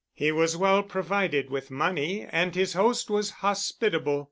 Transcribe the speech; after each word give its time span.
He 0.15 0.31
was 0.31 0.57
well 0.57 0.81
provided 0.81 1.51
with 1.51 1.69
money 1.69 2.25
and 2.27 2.55
his 2.55 2.73
host 2.73 3.11
was 3.11 3.29
hospitable. 3.45 4.19